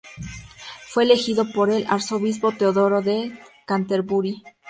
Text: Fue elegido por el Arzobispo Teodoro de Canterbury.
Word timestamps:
Fue 0.87 1.03
elegido 1.03 1.45
por 1.51 1.69
el 1.69 1.85
Arzobispo 1.87 2.51
Teodoro 2.53 3.03
de 3.03 3.37
Canterbury. 3.67 4.41